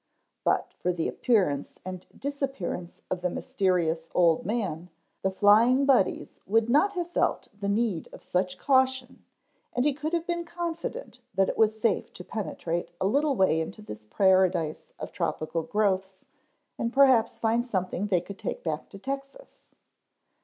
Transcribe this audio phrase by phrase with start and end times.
[0.43, 4.89] But for the appearance and disappearance of the mysterious old man
[5.21, 9.23] the Flying Buddies would not have felt the need of such caution
[9.73, 13.61] and he could have been confident that it was safe to penetrate a little way
[13.61, 16.25] into this paradise of tropical growths
[16.79, 19.59] and perhaps find something they could take back to Texas.